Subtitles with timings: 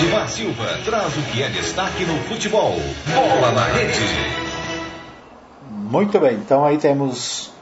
[0.00, 2.74] Edmar Silva traz o que é destaque no futebol.
[3.14, 4.00] Bola na rede.
[5.68, 7.52] Muito bem, então aí temos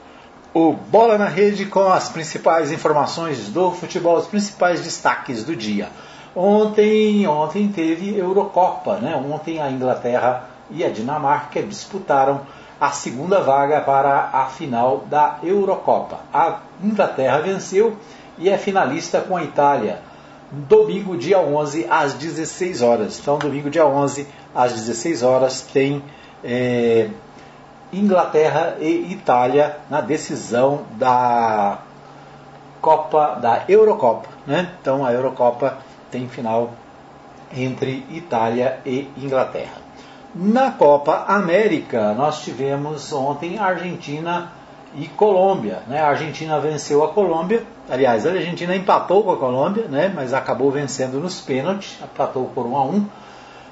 [0.55, 5.89] o Bola na Rede com as principais informações do futebol, os principais destaques do dia.
[6.35, 9.17] Ontem, ontem teve Eurocopa, né?
[9.17, 12.43] Ontem a Inglaterra e a Dinamarca disputaram
[12.81, 16.21] a segunda vaga para a final da Eurocopa.
[16.33, 17.97] A Inglaterra venceu
[18.39, 20.07] e é finalista com a Itália.
[20.51, 23.19] Domingo, dia 11, às 16 horas.
[23.19, 26.03] Então, domingo, dia 11, às 16 horas, tem
[26.43, 27.11] é,
[27.93, 31.79] Inglaterra e Itália na decisão da
[32.81, 34.29] Copa, da Eurocopa.
[34.47, 34.73] Né?
[34.81, 35.79] Então, a Eurocopa
[36.11, 36.71] tem final
[37.55, 39.89] entre Itália e Inglaterra.
[40.35, 44.53] Na Copa América, nós tivemos ontem Argentina
[44.95, 45.83] e Colômbia.
[45.87, 46.01] Né?
[46.01, 50.13] A Argentina venceu a Colômbia, aliás, a Argentina empatou com a Colômbia, né?
[50.15, 53.07] mas acabou vencendo nos pênaltis, empatou por 1 a 1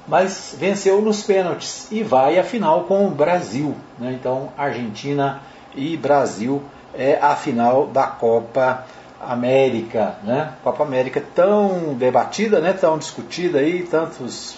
[0.07, 3.75] mas venceu nos pênaltis e vai à final com o Brasil.
[3.99, 4.13] Né?
[4.13, 5.41] Então, Argentina
[5.75, 8.85] e Brasil é a final da Copa
[9.19, 10.15] América.
[10.23, 10.53] Né?
[10.63, 12.71] Copa América tão debatida, né?
[12.71, 14.55] tão discutida aí, tantos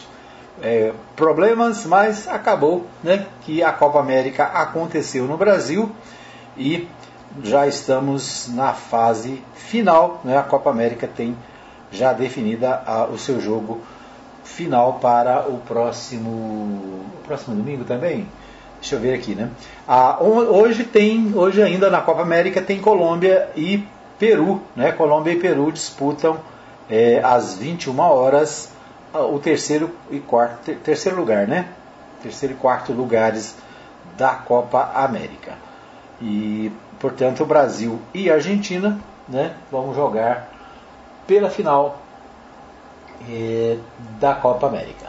[0.62, 3.26] é, problemas, mas acabou né?
[3.42, 5.92] que a Copa América aconteceu no Brasil
[6.58, 6.88] e
[7.44, 10.22] já estamos na fase final.
[10.24, 10.38] Né?
[10.38, 11.36] A Copa América tem
[11.92, 13.82] já definida a, o seu jogo
[14.44, 18.28] final para o próximo, próximo domingo também.
[18.80, 19.50] Deixa eu ver aqui, né?
[19.88, 23.86] Ah, hoje tem, hoje ainda na Copa América tem Colômbia e
[24.18, 24.92] Peru, né?
[24.94, 26.38] Colômbia e Peru disputam
[26.90, 28.72] é, às 21 horas
[29.14, 31.68] o terceiro e quarto, terceiro lugar, né?
[32.22, 33.56] Terceiro e quarto lugares
[34.18, 35.69] da Copa América.
[36.22, 39.54] E, portanto, o Brasil e a Argentina, né?
[39.72, 40.50] Vão jogar
[41.26, 41.98] pela final
[43.30, 43.78] é,
[44.20, 45.08] da Copa América.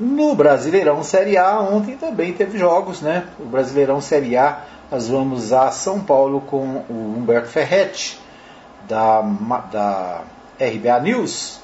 [0.00, 3.26] No Brasileirão Série A, ontem também teve jogos, né?
[3.38, 8.18] O Brasileirão Série A, nós vamos a São Paulo com o Humberto Ferretti,
[8.88, 9.20] da,
[9.70, 10.22] da
[10.58, 11.60] RBA News.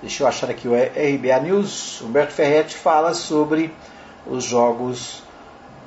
[0.00, 2.00] Deixa eu achar aqui o RBA News.
[2.02, 3.72] Humberto Ferretti fala sobre
[4.26, 5.22] os jogos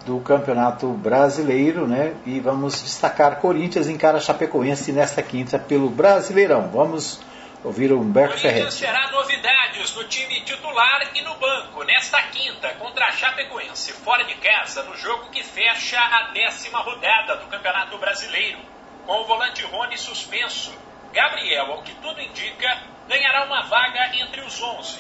[0.05, 2.13] do Campeonato Brasileiro, né?
[2.25, 6.69] E vamos destacar Corinthians em cara Chapecoense nesta quinta pelo Brasileirão.
[6.69, 7.19] Vamos
[7.63, 8.79] ouvir o Humberto Ferretti.
[8.79, 14.35] terá novidades no time titular e no banco nesta quinta contra a Chapecoense, fora de
[14.35, 18.59] casa, no jogo que fecha a décima rodada do Campeonato Brasileiro.
[19.07, 20.71] Com o volante Rony suspenso,
[21.11, 22.77] Gabriel, ao que tudo indica,
[23.07, 24.99] ganhará uma vaga entre os 11.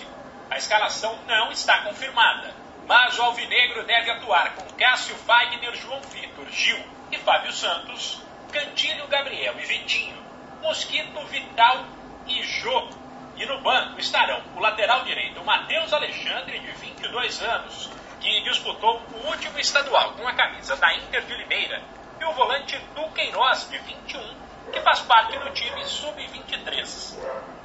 [0.49, 2.53] A escalação não está confirmada,
[2.87, 6.77] mas o Alvinegro deve atuar com Cássio Wagner, João Vitor, Gil
[7.11, 10.23] e Fábio Santos, Cantilho, Gabriel e Vitinho,
[10.61, 11.85] Mosquito, Vital
[12.27, 12.89] e Jô.
[13.35, 17.89] E no banco estarão o lateral direito Matheus Alexandre, de 22 anos,
[18.21, 21.81] que disputou o último estadual com a camisa da Inter de Limeira,
[22.19, 24.35] e o volante Duqueiroz, de 21,
[24.71, 27.17] que faz parte do time sub-23.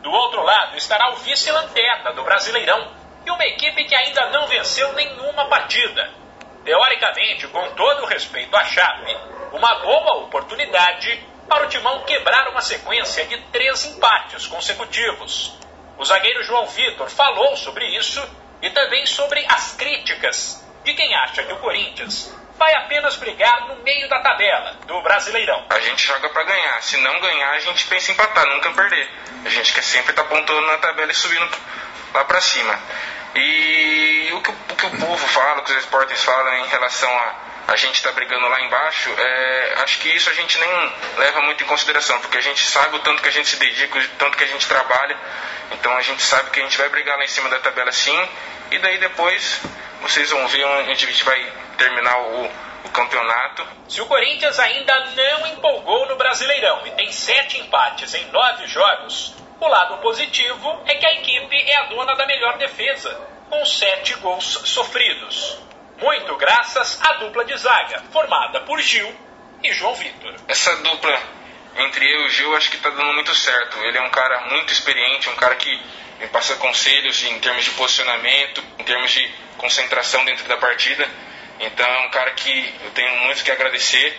[0.03, 4.93] Do outro lado estará o vice-lanterna do Brasileirão e uma equipe que ainda não venceu
[4.93, 6.11] nenhuma partida.
[6.65, 9.17] Teoricamente, com todo o respeito à Chape,
[9.53, 15.59] uma boa oportunidade para o Timão quebrar uma sequência de três empates consecutivos.
[15.99, 18.23] O zagueiro João Vitor falou sobre isso
[18.63, 23.77] e também sobre as críticas de quem acha que o Corinthians vai apenas brigar no
[23.83, 25.65] meio da tabela do Brasileirão.
[25.71, 26.83] A gente joga para ganhar.
[26.83, 29.11] Se não ganhar, a gente pensa em empatar, nunca perder.
[29.47, 31.49] A gente quer sempre estar tá pontuando na tabela e subindo
[32.13, 32.79] lá para cima.
[33.35, 37.11] E o que, o que, o povo fala, o que os esportes falam em relação
[37.11, 41.41] a a gente está brigando lá embaixo, é, acho que isso a gente nem leva
[41.43, 44.09] muito em consideração, porque a gente sabe o tanto que a gente se dedica, o
[44.19, 45.17] tanto que a gente trabalha,
[45.71, 48.29] então a gente sabe que a gente vai brigar lá em cima da tabela sim,
[48.73, 49.61] e daí depois
[50.03, 52.51] vocês vão ver onde a gente vai terminar o,
[52.87, 53.65] o campeonato.
[53.89, 59.33] Se o Corinthians ainda não empolgou no Brasileirão e tem sete empates em nove jogos,
[59.61, 64.15] o lado positivo é que a equipe é a dona da melhor defesa, com sete
[64.15, 65.61] gols sofridos
[66.01, 69.15] muito graças à dupla de zaga, formada por Gil
[69.63, 70.35] e João Vitor.
[70.49, 71.23] Essa dupla
[71.77, 73.79] entre eu e o Gil acho que está dando muito certo.
[73.85, 75.71] Ele é um cara muito experiente, um cara que
[76.19, 81.09] me passa conselhos em termos de posicionamento, em termos de concentração dentro da partida.
[81.61, 84.19] Então é um cara que eu tenho muito que agradecer.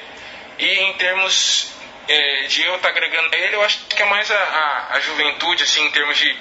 [0.59, 1.73] E em termos
[2.07, 4.95] é, de eu estar tá agregando a ele, eu acho que é mais a, a,
[4.95, 6.37] a juventude, assim, em termos de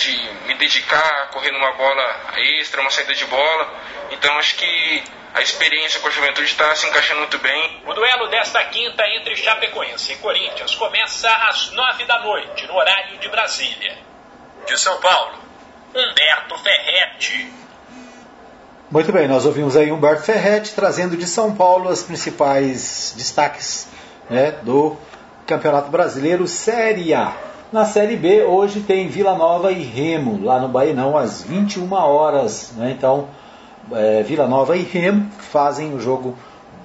[0.00, 3.70] de me dedicar a correr numa bola extra, uma saída de bola.
[4.10, 5.04] Então acho que
[5.34, 7.82] a experiência com a juventude está se encaixando muito bem.
[7.86, 13.18] O duelo desta quinta entre Chapecoense e Corinthians começa às nove da noite, no horário
[13.18, 13.98] de Brasília.
[14.66, 15.38] De São Paulo,
[15.94, 17.52] Humberto Ferretti.
[18.90, 23.88] Muito bem, nós ouvimos aí Humberto Ferretti trazendo de São Paulo as principais destaques
[24.30, 24.96] né, do
[25.46, 27.34] Campeonato Brasileiro Série A.
[27.72, 32.72] Na Série B, hoje tem Vila Nova e Remo, lá no Bainão, às 21 horas.
[32.76, 32.94] Né?
[32.96, 33.26] Então,
[33.92, 36.36] é, Vila Nova e Remo fazem o jogo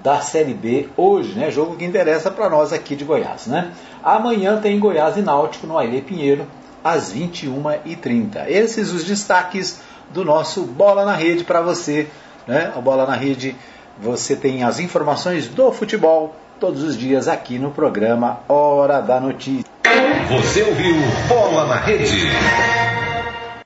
[0.04, 1.50] da Série B hoje, né?
[1.50, 3.72] Jogo que interessa para nós aqui de Goiás, né?
[4.04, 6.46] Amanhã tem Goiás e Náutico no Aile Pinheiro,
[6.84, 8.48] às 21h30.
[8.48, 9.82] Esses os destaques
[10.14, 12.08] do nosso Bola na Rede para você,
[12.46, 12.72] né?
[12.76, 13.56] O Bola na Rede,
[14.00, 19.66] você tem as informações do futebol todos os dias aqui no programa Hora da Notícia.
[20.30, 20.96] Você ouviu
[21.28, 22.85] Bola na Rede.